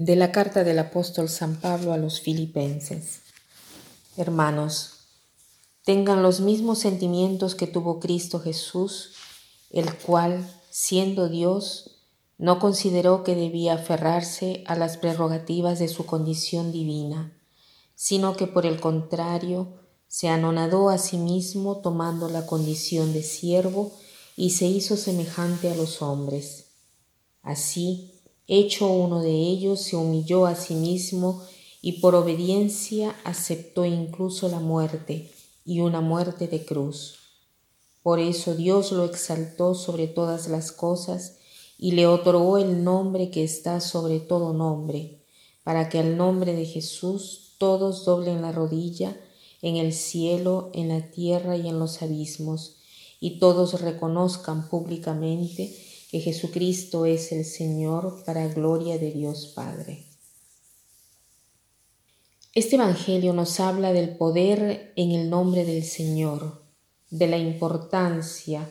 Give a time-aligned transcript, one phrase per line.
[0.00, 3.20] de la carta del apóstol San Pablo a los filipenses.
[4.16, 4.94] Hermanos,
[5.84, 9.12] tengan los mismos sentimientos que tuvo Cristo Jesús,
[9.68, 11.98] el cual, siendo Dios,
[12.38, 17.38] no consideró que debía aferrarse a las prerrogativas de su condición divina,
[17.94, 23.92] sino que por el contrario se anonadó a sí mismo tomando la condición de siervo
[24.34, 26.68] y se hizo semejante a los hombres.
[27.42, 28.19] Así,
[28.50, 31.42] hecho uno de ellos, se humilló a sí mismo
[31.80, 35.30] y por obediencia aceptó incluso la muerte
[35.64, 37.20] y una muerte de cruz.
[38.02, 41.38] Por eso Dios lo exaltó sobre todas las cosas
[41.78, 45.22] y le otorgó el nombre que está sobre todo nombre,
[45.62, 49.16] para que al nombre de Jesús todos doblen la rodilla
[49.62, 52.78] en el cielo, en la tierra y en los abismos,
[53.20, 60.06] y todos reconozcan públicamente que Jesucristo es el Señor para gloria de Dios Padre.
[62.52, 66.64] Este Evangelio nos habla del poder en el nombre del Señor,
[67.10, 68.68] de la importancia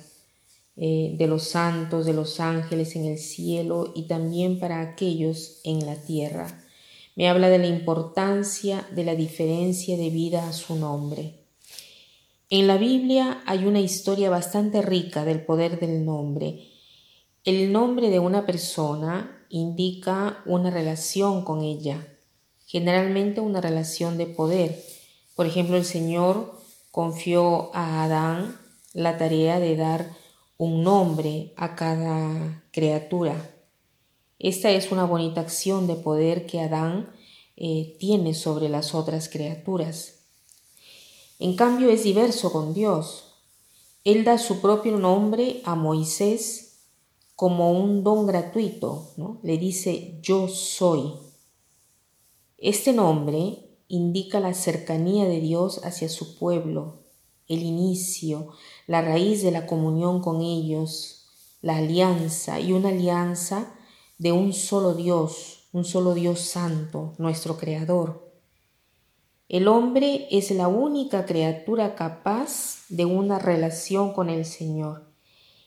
[0.76, 5.86] eh, de los santos, de los ángeles en el cielo y también para aquellos en
[5.86, 6.66] la tierra.
[7.16, 11.36] Me habla de la importancia de la diferencia de vida a su nombre.
[12.50, 16.79] En la Biblia hay una historia bastante rica del poder del nombre
[17.46, 22.06] el nombre de una persona indica una relación con ella,
[22.66, 24.84] generalmente una relación de poder.
[25.36, 26.60] Por ejemplo, el Señor
[26.92, 28.60] confió a Adán
[28.94, 30.12] la tarea de dar
[30.58, 33.56] un nombre a cada criatura.
[34.38, 37.10] Esta es una bonita acción de poder que Adán
[37.56, 40.20] eh, tiene sobre las otras criaturas.
[41.40, 43.36] En cambio es diverso con Dios.
[44.04, 46.69] Él da su propio nombre a Moisés
[47.40, 49.40] como un don gratuito, ¿no?
[49.44, 51.14] le dice yo soy.
[52.58, 57.06] Este nombre indica la cercanía de Dios hacia su pueblo,
[57.48, 58.50] el inicio,
[58.88, 61.30] la raíz de la comunión con ellos,
[61.62, 63.74] la alianza y una alianza
[64.18, 68.34] de un solo Dios, un solo Dios santo, nuestro Creador.
[69.48, 75.09] El hombre es la única criatura capaz de una relación con el Señor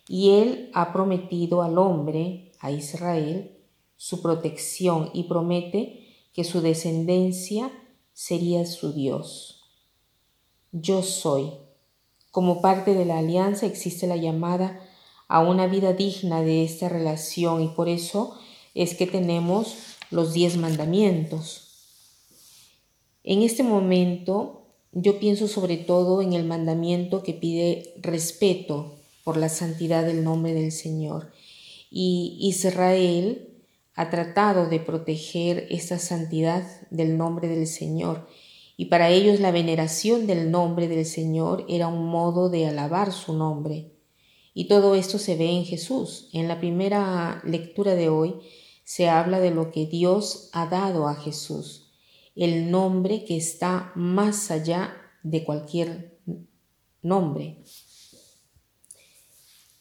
[0.08, 3.58] y él ha prometido al hombre, a Israel,
[3.96, 7.70] su protección y promete que su descendencia
[8.12, 9.62] sería su Dios.
[10.72, 11.52] Yo soy.
[12.30, 14.80] Como parte de la alianza existe la llamada
[15.28, 18.38] a una vida digna de esta relación y por eso
[18.74, 19.76] es que tenemos
[20.10, 21.68] los diez mandamientos.
[23.22, 29.48] En este momento yo pienso sobre todo en el mandamiento que pide respeto por la
[29.48, 31.32] santidad del nombre del Señor.
[31.90, 33.48] Y Israel
[33.94, 38.28] ha tratado de proteger esta santidad del nombre del Señor.
[38.76, 43.34] Y para ellos la veneración del nombre del Señor era un modo de alabar su
[43.34, 43.92] nombre.
[44.54, 46.28] Y todo esto se ve en Jesús.
[46.32, 48.34] En la primera lectura de hoy
[48.84, 51.92] se habla de lo que Dios ha dado a Jesús,
[52.34, 56.18] el nombre que está más allá de cualquier
[57.02, 57.62] nombre.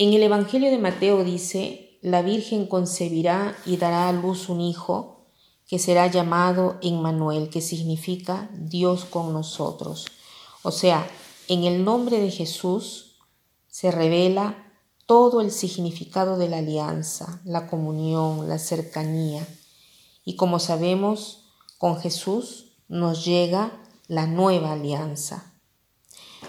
[0.04, 5.28] En el Evangelio de Mateo dice, la Virgen concebirá y dará a luz un hijo
[5.68, 10.08] que será llamado Emmanuel, que significa Dios con nosotros.
[10.64, 11.08] O sea,
[11.48, 13.20] en el nombre de Jesús
[13.68, 14.74] se revela
[15.06, 19.48] todo el significado de la alianza, la comunión, la cercanía.
[20.26, 25.51] Y como sabemos, con Jesús nos llega la nueva alianza.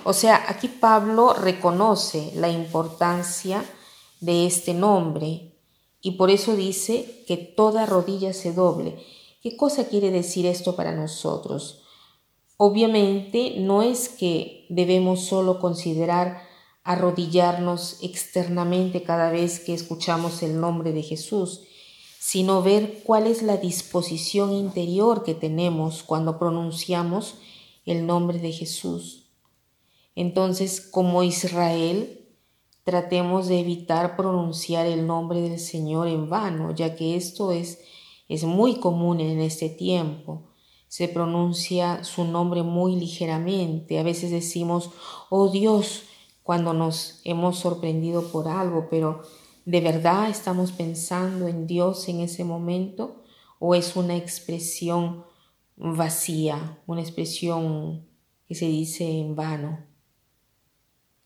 [0.05, 3.65] O sea, aquí Pablo reconoce la importancia
[4.21, 5.53] de este nombre
[6.01, 8.97] y por eso dice que toda rodilla se doble.
[9.43, 11.83] ¿Qué cosa quiere decir esto para nosotros?
[12.57, 16.43] Obviamente no es que debemos solo considerar
[16.85, 21.63] arrodillarnos externamente cada vez que escuchamos el nombre de Jesús,
[22.19, 27.37] sino ver cuál es la disposición interior que tenemos cuando pronunciamos
[27.85, 29.22] el nombre de Jesús.
[30.15, 32.23] Entonces, como Israel,
[32.85, 37.81] tratemos de evitar pronunciar el nombre del Señor en vano, ya que esto es,
[38.29, 40.51] es muy común en este tiempo.
[40.89, 43.99] Se pronuncia su nombre muy ligeramente.
[43.99, 44.91] A veces decimos,
[45.31, 46.03] oh Dios,
[46.43, 49.23] cuando nos hemos sorprendido por algo, pero
[49.65, 53.23] ¿de verdad estamos pensando en Dios en ese momento?
[53.59, 55.25] ¿O es una expresión
[55.77, 58.05] vacía, una expresión
[58.47, 59.92] que se dice en vano?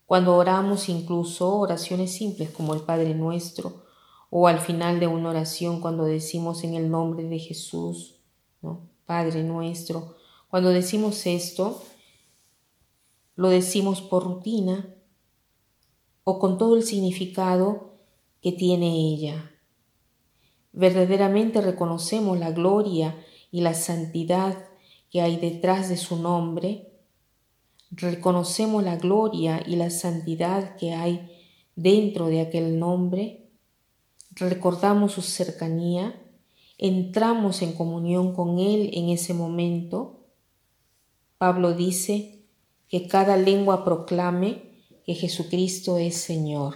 [0.07, 3.85] Cuando oramos incluso oraciones simples como el Padre Nuestro
[4.31, 8.17] o al final de una oración cuando decimos en el nombre de Jesús.
[9.07, 10.17] Padre nuestro.
[10.49, 11.81] Cuando decimos esto,
[13.37, 14.95] lo decimos por rutina
[16.25, 17.95] o con todo el significado
[18.43, 19.53] que tiene ella.
[20.73, 23.17] Verdaderamente reconocemos la gloria
[23.51, 24.69] y la santidad
[25.11, 26.96] que hay detrás de su nombre.
[27.91, 31.31] Reconocemos la gloria y la santidad que hay
[31.77, 33.51] dentro de aquel nombre.
[34.33, 36.21] Recordamos su cercanía.
[36.79, 40.27] Entramos en comunión con Él en ese momento.
[41.39, 42.45] Pablo dice
[42.89, 44.67] que cada lengua proclame
[45.05, 46.75] que Jesucristo es Señor.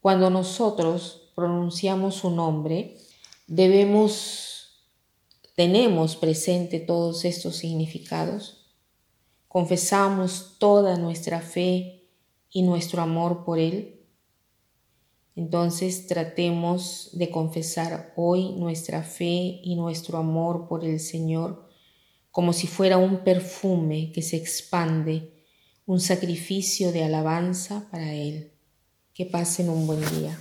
[0.00, 2.96] Cuando nosotros pronunciamos su nombre,
[3.46, 4.84] debemos,
[5.56, 8.59] tenemos presente todos estos significados,
[9.50, 12.08] confesamos toda nuestra fe
[12.50, 14.06] y nuestro amor por Él.
[15.34, 21.68] Entonces tratemos de confesar hoy nuestra fe y nuestro amor por el Señor
[22.30, 25.32] como si fuera un perfume que se expande,
[25.84, 28.52] un sacrificio de alabanza para Él.
[29.12, 30.38] Que pasen un buen día.